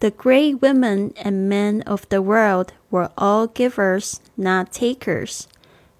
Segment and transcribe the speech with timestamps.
[0.00, 5.44] The great women and men of the world were all givers, not takers.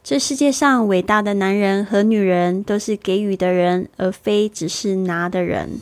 [0.02, 5.80] 这世界上伟大的男人和女人都是给予的人，而非只是拿的人。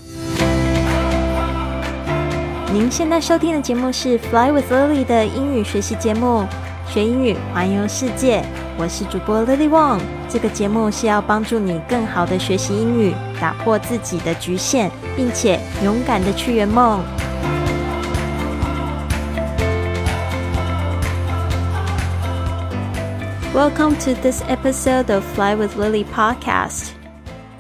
[2.73, 6.47] 您现在收听的节目是《Fly with Lily》的英语学习节目，
[6.89, 8.45] 学英语环游世界。
[8.79, 10.01] 我是主播 Lily Wong。
[10.29, 17.03] 这个节目是要帮助你更好的学习英语，打破自己的局限，并且勇敢的去圆梦。
[23.55, 26.95] Welcome to this episode of Fly with Lily podcast.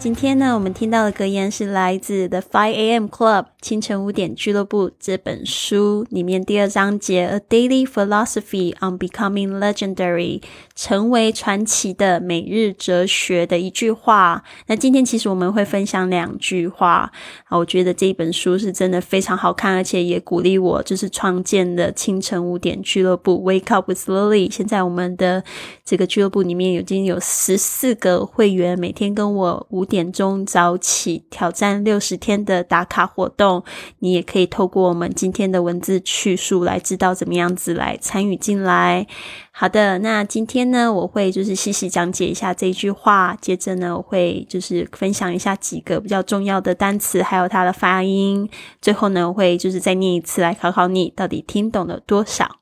[0.03, 3.05] 今天呢，我们听到的格言是来自《The Five A.M.
[3.05, 10.41] Club》清晨五点俱乐部这本书里面第二章节《A Daily Philosophy on Becoming Legendary》
[10.75, 14.43] 成为传奇的每日哲学的一句话。
[14.67, 17.13] 那今天其实我们会分享两句话
[17.45, 24.53] 啊，我觉得这一本书是真的非常好看，而且也鼓励我就是创建的清晨五点俱乐部 Wake Up with Lily。
[24.53, 25.45] 现在我们的
[25.85, 29.87] 这个俱乐部里面已经有十四个会员，每天跟我五。
[29.93, 33.63] 点钟早起挑战六十天的打卡活动，
[33.99, 39.07] 你也可以透过我们今天的文字叙述来知道怎么样子来参与进来。
[39.51, 48.49] 好的，那今天呢，我会就是细细讲解一下这一句话，接着呢，我会就是分享一下几个比较重要的单词，还有它的发音。
[48.81, 52.61] 最后呢，我会就是再念一次来考考你到底听懂了多少。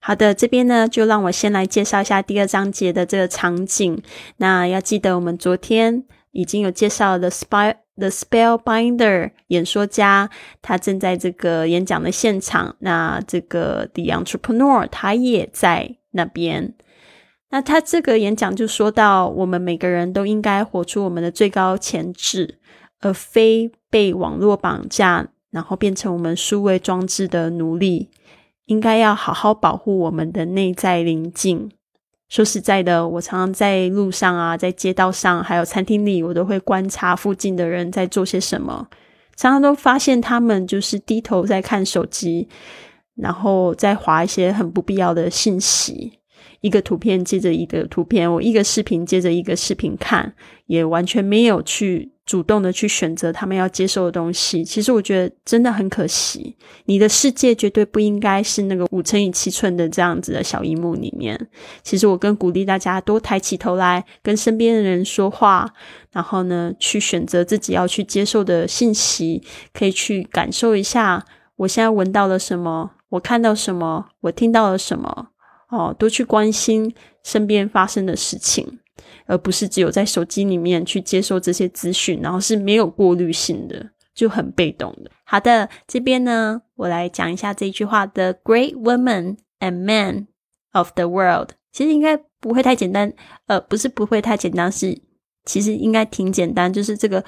[0.00, 4.02] 好的，这边呢，就让我先来介绍一下第二章节的这个场景。
[4.38, 6.04] 那要记得我们昨天。
[6.34, 10.28] 已经有介绍的 spy the spellbinder 演说家，
[10.60, 12.76] 他正在这个演讲的现场。
[12.80, 16.74] 那这个 the entrepreneur 他也在那边。
[17.50, 22.58] 那他这个演讲就说到，我们每个人都应该活出我们的最高潜质，
[23.00, 28.10] 而非被网络绑架，然后变成我们数位装置的奴隶。
[28.66, 31.70] 应该要好好保护我们的内在灵境。
[32.28, 38.88] 说实在的，我常常在路上啊，在街道上，还有餐厅里，我都会观察附近的人在做些什么。
[39.36, 42.48] 常常都发现他们就是低头在看手机，
[43.16, 46.18] 然后再划一些很不必要的信息。
[46.60, 50.34] 一个图片接着一个图片，我一个视频接着一个视频看，
[50.66, 54.64] 也完全没有去主动的去选择他们要接受的东西。
[54.64, 56.56] 其实我觉得真的很可惜。
[56.86, 61.48] 你的世界绝对不应该是那个五乘以七寸的这样子的小荧幕里面。
[61.82, 65.70] 其实我更鼓励大家多抬起头来跟身边的人说话，
[66.12, 69.42] 然后呢，去选择自己要去接受的信息，
[69.72, 71.24] 可以去感受一下
[71.56, 75.28] 我现在闻到了什么，我看到什么，我听到了什么。
[75.70, 78.78] 哦，多去关心身边发生的事情，
[79.26, 85.10] 而不是只有在手机里面去接受这些资讯，然后是没有过滤性的，就很被动的。
[85.24, 90.26] 好的，这边呢，我来讲一下这句话：The great women and men
[90.72, 91.50] of the world。
[91.72, 93.12] 其实应该不会太简单，
[93.46, 95.00] 呃，不是不会太简单，是
[95.44, 96.72] 其实应该挺简单。
[96.72, 97.24] 就是这个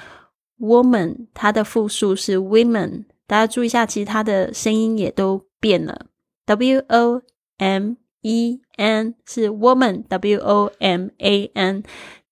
[0.59, 6.07] woman，它的复数是 women，大家注意一下，其实它的声音也都变了
[6.45, 7.21] ，w o
[7.57, 7.95] m。
[8.21, 11.82] e n 是 woman，w o m a n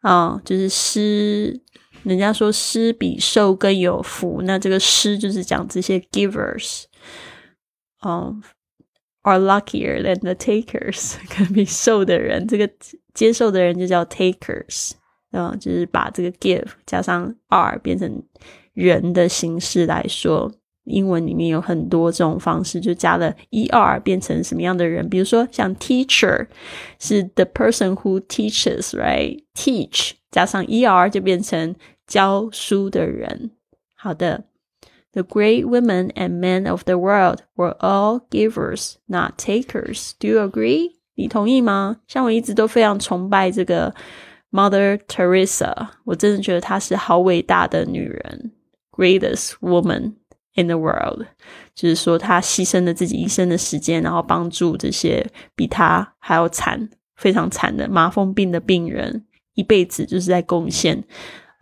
[0.00, 1.60] 啊，就是施。
[2.02, 6.84] 人家说施比受更有福，那这个施就是讲这些 givers，
[8.00, 8.40] 哦
[9.20, 12.66] ，are luckier than the takers， 可比受的人，这个
[13.12, 14.92] 接受的人就叫 takers，
[15.32, 18.22] 啊，就是把这个 give 加上 are 变成
[18.72, 20.50] 人的形式来说。
[20.89, 25.09] 英文里面有很多这种方式，就加了 er 变成什么样的人？
[25.09, 26.47] 比如说像 teacher
[26.99, 31.75] 是 the person who teaches，right？teach 加上 er 就变成
[32.05, 33.51] 教书的人。
[33.95, 34.43] 好的，
[35.13, 40.11] The great women and men of the world were all givers, not takers.
[40.19, 40.91] Do you agree？
[41.15, 42.01] 你同意吗？
[42.07, 43.95] 像我一直都非常崇拜这个
[44.51, 48.51] Mother Teresa，我真的觉得她是好伟大的女人，
[48.91, 50.15] greatest woman。
[50.60, 51.24] In the world，
[51.74, 59.24] 就是说他牺牲了自己一生的时间，然后帮助这些比他还要惨、非常惨的麻风病的病人，
[59.54, 61.02] 一辈子就是在贡献，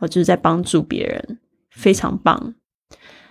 [0.00, 1.38] 哦，就是在帮助别人，
[1.70, 2.54] 非常棒。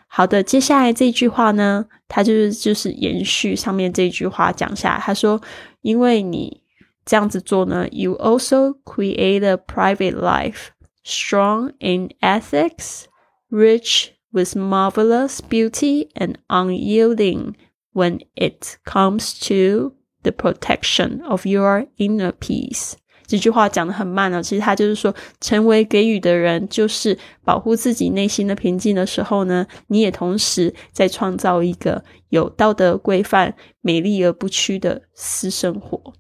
[0.08, 5.00] 好的，接下来这句话呢，它就是就是延续上面这句话讲下来。
[5.00, 5.42] 他说，
[5.82, 6.62] 因为你
[7.04, 10.68] 这样子做呢，you also create a private life
[11.04, 13.06] strong in ethics,
[13.50, 17.55] rich with marvelous beauty, and unyielding
[17.93, 19.93] when it comes to
[20.23, 22.95] the protection of your inner peace.
[23.27, 36.13] 这句话讲的很慢了，其实他就是说，成为给予的人，就是保护自己内心的平静的时候呢，你也同时在创造一个有道德规范、美丽而不屈的私生活。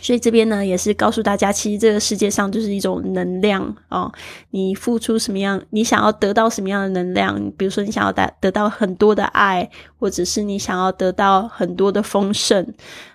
[0.00, 4.10] 所以这边呢，也是告诉大家，其实这个世界上就是一种能量啊，
[4.50, 9.68] 你付出什么样，你想要得到什么样的能量，比如说你想要得得到很多的爱，
[9.98, 12.66] 或者是你想要得到很多的丰盛，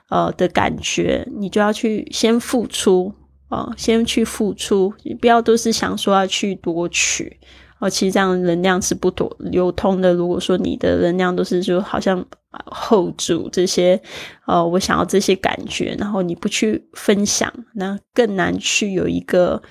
[0.10, 3.14] 呃的感觉，你就要去先付出
[3.50, 7.40] 啊，先去付出，不要都是想说要去夺取。
[7.80, 10.14] 哦，其实这样能量是不多流通的。
[10.14, 12.26] 如果说你的能量都是就好像
[12.66, 14.02] hold 住这些，
[14.46, 19.62] 呃，我想要这些感觉，然后你不去分享，那更难去有一个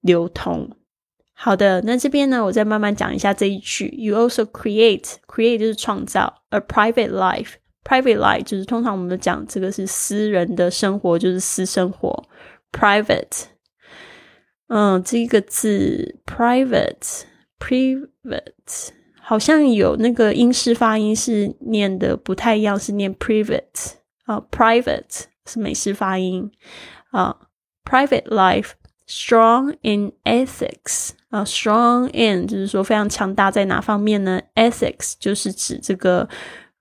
[0.00, 0.70] 流通。
[1.32, 3.88] 好的，那这边呢，我再慢慢讲一下这一句。
[3.88, 7.54] You also create, create 就是创造 a private life.
[7.84, 12.24] Private life 就是通常我们讲这个是私人的生活，就是私生活。
[12.70, 13.44] Private，
[14.68, 17.24] 嗯，这个字 private。
[17.58, 18.88] Private
[19.32, 23.94] 好像有那个英式发音是念的不太一样，是念 private
[24.26, 26.52] 啊，private 是美式发音
[27.12, 27.34] 啊。
[27.82, 28.72] Private life
[29.08, 36.28] strong in ethics 啊，strong in 就是说非常强大在哪方面呢？Ethics 就是指这个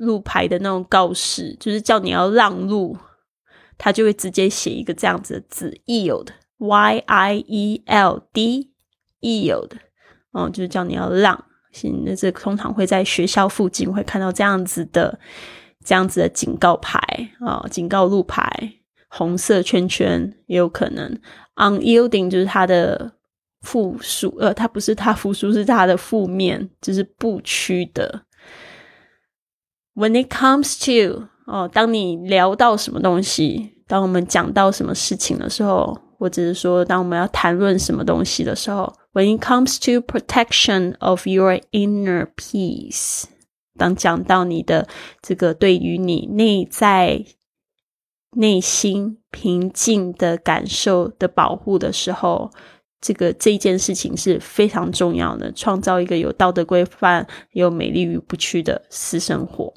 [0.00, 2.96] 路牌的那种告示，就是叫你要让路，
[3.78, 9.70] 他就会直接写一个这样子的字，yield，y i e l d，yield，
[10.32, 11.44] 哦，就是叫你要让。
[11.72, 15.18] 行那这通常会在学校附近会看到这样子的
[15.84, 16.98] 这样子的警告牌
[17.40, 18.72] 啊，警告路牌，
[19.08, 21.20] 红色圈圈也有可能。
[21.54, 23.12] unyielding 就是它的。
[23.62, 28.22] 复数，呃，它不是它复数，是它的负面，就是不屈的。
[30.00, 43.24] When it comes to，哦，当你聊到什么东西，当我们讲到什么事情的时候，或者是说，当我们要谈论什么东西的时候，When it comes to protection of your inner peace，
[43.76, 44.88] 当讲到你的
[45.20, 47.26] 这个对于你内在
[48.38, 52.50] 内心平静的感受的保护的时候。
[53.02, 59.72] 这个这件事情是非常重要的，创造一个有道德规范、有美丽与不屈的私生活。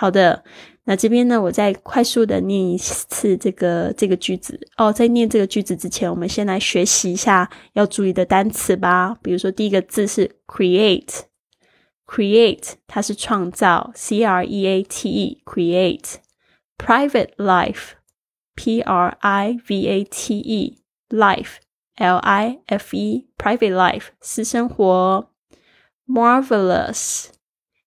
[0.00, 0.44] 好的，
[0.84, 4.92] 那这边呢，我再快速的念一次这个这个句子哦。
[4.92, 9.18] 在念这个句子之前，我们先来学习一下要注意的单词吧。
[9.20, 21.56] 比如说，第一个字是 create，create 它是创造，c r e a t e，create，private life，p r i v a t e，life。
[21.96, 25.32] L I F E private life 私生活
[26.06, 27.30] ，marvelous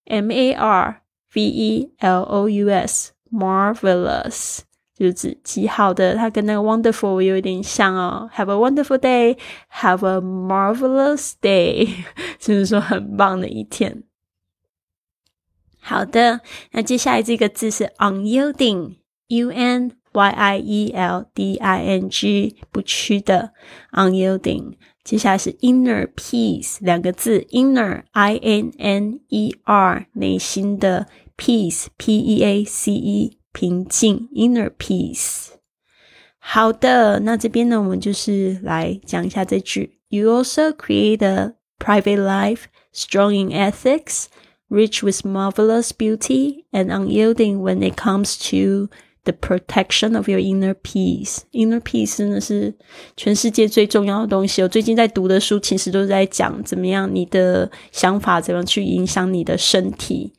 [0.03, 1.00] M A R
[1.33, 4.59] V E L O U S marvelous
[4.95, 8.29] 就是指极好的，它跟那个 wonderful 有一点像哦。
[8.35, 9.37] Have a wonderful day,
[9.71, 11.89] have a marvelous day，
[12.37, 14.03] 就是说很棒的一天。
[15.79, 16.41] 好的，
[16.73, 23.53] 那接下来这个字是 unyielding，U N y i e l d i n g 不屈的
[23.93, 24.73] unyielding，
[25.03, 33.38] 接下来是 inner peace 两个字，inner i n n e r 内心的 peace p e a c e
[33.52, 35.48] 平静 inner peace。
[36.38, 44.26] 好的，那这边呢，我们就是来讲一下这句：You also create a private life, strong in ethics,
[44.68, 48.88] rich with marvelous beauty, and unyielding when it comes to
[49.24, 51.40] the protection of your inner peace.
[51.50, 52.74] Inner peace 真的是
[53.16, 54.62] 全世界最重要的东西。
[54.62, 60.32] 我最近在读的书，其实都是在讲怎么样你的想法怎么去影响你的身体，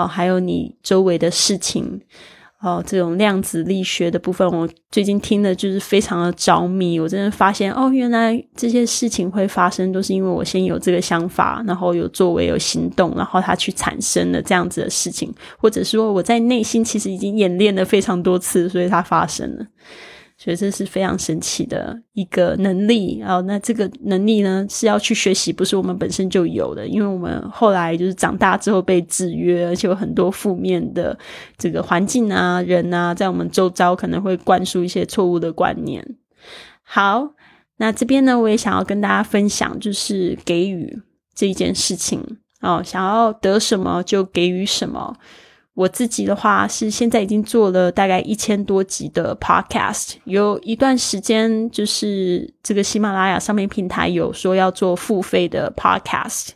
[0.00, 2.00] 哦，还有你周围的事情。
[2.62, 7.00] 哦，这种量子力学的部分，我最近听的就是非常的着迷。
[7.00, 19.66] 我真的发现，哦，原来这些事情会发生，都是因为我先有这个想法，然后有作为、有行动，然后它去产生了这样子的事情，或者说我在内心其实已经演练了非常多次，所以它发生了。
[20.42, 31.18] 所以这是非常神奇的一个能力，啊那这个能力呢是要去学习，不是我们本身就有的，因为我们后来就是长大之后被制约，而且有很多负面的
[31.58, 36.02] 这个环境啊、人啊，在我们周遭可能会灌输一些错误的观念。
[36.82, 37.34] 好，
[37.76, 40.98] 那这边呢，我也想要跟大家分享，就是给予
[41.34, 45.14] 这一件事情哦，想要得什么就给予什么。
[45.74, 56.48] 我自己的话是现在已经做了大概一千多集的 podcast，有一段时间就是这个喜马拉雅上面平台有说要做付费的 podcast，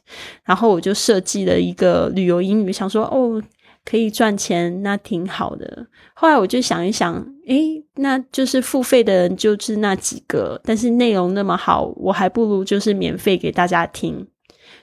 [0.44, 3.42] 然后我就设计了一个旅游英语，想说哦
[3.84, 5.86] 可以赚钱，那挺好的。
[6.14, 7.14] 后来我就想一想，
[7.46, 14.26] 诶，那就是付费的人就是那几个，但是内容那么好，我还不如就是免费给大家听。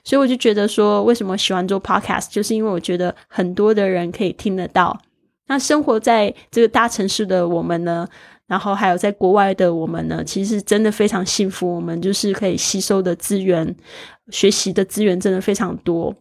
[0.03, 5.00] 所以我就觉得说，为什么喜欢做 podcast，就是因为我觉得很多的人可以听得到。
[5.48, 8.08] 那生活在这个大城市的我们呢，
[8.48, 11.75] 然后还有在国外的我们呢，其实真的非常幸福。
[11.75, 13.75] 我们就是可以吸收的资源、
[14.29, 16.15] 学习的资源真的非常多。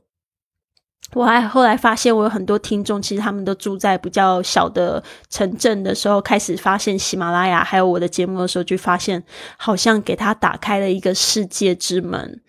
[1.15, 9.23] 我还后来发现，我有很多听众，其实他们都住在比较小的城镇的时候，开始发现喜马拉雅还有我的节目的时候，就发现
[9.57, 12.41] 好像给他打开了一个世界之门。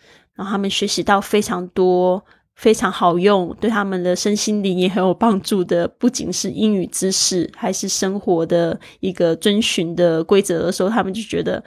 [0.42, 11.64] 然后他们学习到非常多非常好用，对他们的身心灵也很有帮助的，不仅是英语知识，还是生活的一个遵循的规则的时候，他们就觉得。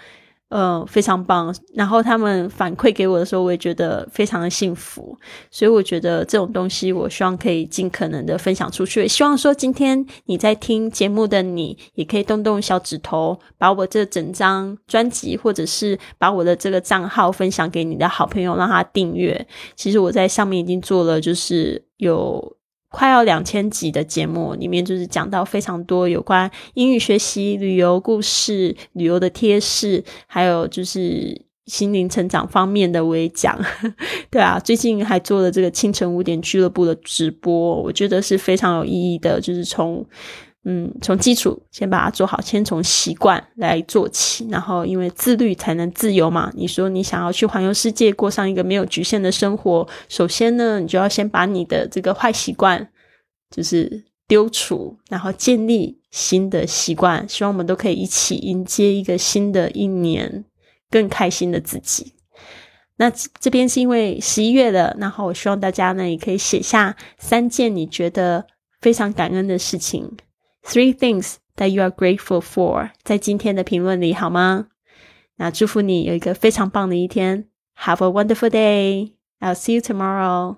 [0.55, 1.53] 呃，非常棒。
[1.75, 5.19] 然后他们反馈给我的时候，我也觉得非常的幸福。
[5.51, 9.09] 所以我觉得这种东西，我希望可以尽可能的分享出去。
[9.09, 19.45] 希望说今天你在听节目的你，也可以动动小指头，把我这整张专辑，或者是把我的这个账号分享给你的好朋友，让他订阅。
[19.75, 22.54] 其实我在上面已经做了，就是有。
[22.95, 33.59] 快要两千集的节目里面，就是讲到非常多有关英语学习、旅游故事、旅游的贴士，还有就是心灵成长方面的我也讲。
[34.31, 40.07] 对啊，最近还做了这个清晨五点俱乐部的直播，我觉得是非常有意义的，就是从。
[40.67, 46.51] 嗯，从基础先把它做好，先从习惯来做起，然后因为自律才能自由嘛。
[46.55, 52.89] 你说你想要去环游世界，过上一个没有局限的生活，首先呢，你就要先把你的这个坏习惯
[53.55, 57.29] 就是丢除，然后建立新的习惯。
[57.29, 60.47] 希望我们都可以一起迎接一个新的一年，
[60.91, 62.15] 更开心的自己。
[62.97, 68.47] 那这边是因为十一月了，然后我希望大家呢也可以写下三件你觉得
[68.81, 70.17] 非常感恩的事情。
[70.64, 74.68] Three things that you are grateful for，在今天的评论里好吗？
[75.38, 77.48] 那祝福你有一个非常棒的一天。
[77.78, 79.14] Have a wonderful day.
[79.40, 80.58] I'll see you tomorrow.